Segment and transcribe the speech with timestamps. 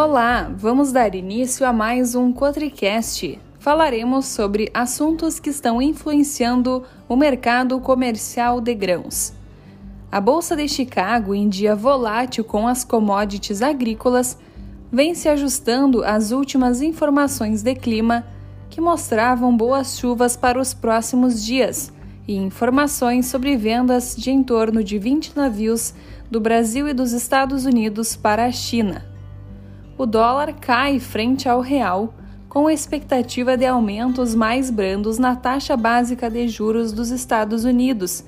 [0.00, 3.36] Olá, vamos dar início a mais um Cotricast.
[3.58, 9.32] Falaremos sobre assuntos que estão influenciando o mercado comercial de grãos.
[10.08, 14.38] A Bolsa de Chicago, em dia volátil com as commodities agrícolas,
[14.88, 18.24] vem se ajustando às últimas informações de clima
[18.70, 21.92] que mostravam boas chuvas para os próximos dias
[22.28, 25.92] e informações sobre vendas de em torno de 20 navios
[26.30, 29.07] do Brasil e dos Estados Unidos para a China.
[29.98, 32.14] O dólar cai frente ao real,
[32.48, 38.24] com expectativa de aumentos mais brandos na taxa básica de juros dos Estados Unidos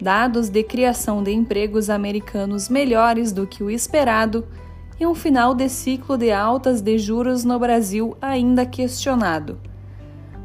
[0.00, 4.46] dados de criação de empregos americanos melhores do que o esperado
[4.98, 9.58] e um final de ciclo de altas de juros no Brasil ainda questionado.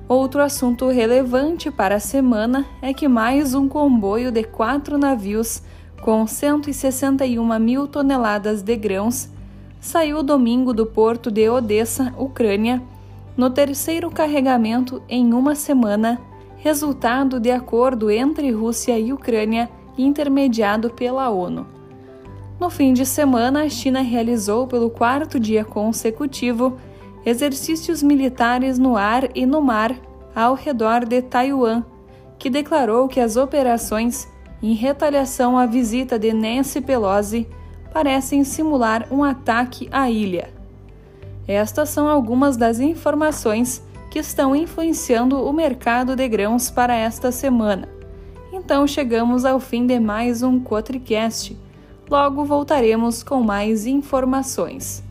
[0.08, 5.62] Outro assunto relevante para a semana é que mais um comboio de quatro navios
[6.02, 9.30] com 161 mil toneladas de grãos
[9.84, 12.82] saiu domingo do porto de Odessa, Ucrânia,
[13.36, 16.22] no terceiro carregamento em uma semana
[16.56, 21.68] resultado de acordo entre Rússia e Ucrânia intermediado pela ONU.
[22.58, 26.78] No fim de semana, a China realizou pelo quarto dia consecutivo
[27.26, 29.94] exercícios militares no ar e no mar
[30.34, 31.84] ao redor de Taiwan,
[32.40, 34.30] que declarou que as operações,
[34.62, 37.46] em retaliação à visita de Nancy Pelosi,
[37.94, 40.50] parecem simular um ataque à ilha.
[41.48, 47.88] Estas são algumas das informações que estão influenciando o mercado de grãos para esta semana.
[48.52, 51.58] Então chegamos ao fim de mais um Cotricast.
[52.10, 55.04] Logo voltaremos com mais informações.